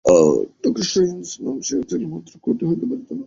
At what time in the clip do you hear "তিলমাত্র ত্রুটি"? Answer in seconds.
1.89-2.63